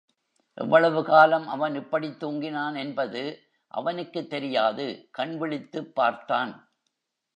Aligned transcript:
எவ்வளவு 0.53 1.03
காலம் 1.03 1.47
அவன் 1.47 1.75
இப்படித் 1.75 2.23
துங்கினான் 2.23 2.77
என்பது 2.77 3.39
அவனுக்குத் 3.67 4.29
தெரியாது 4.29 5.09
கண்விழித்துப் 5.17 5.95
பார்த்தான். 5.95 6.53